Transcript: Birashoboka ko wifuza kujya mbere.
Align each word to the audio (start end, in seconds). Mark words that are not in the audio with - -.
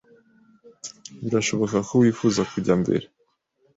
Birashoboka 1.23 1.77
ko 1.87 1.93
wifuza 2.01 2.41
kujya 2.51 2.73
mbere. 2.81 3.05